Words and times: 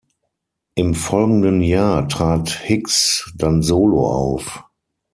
Im 0.73 0.95
folgenden 0.95 1.61
Jahr 1.61 2.07
trat 2.09 2.49
Hicks 2.49 3.31
dann 3.37 3.61
solo 3.61 4.09
auf. 4.11 4.63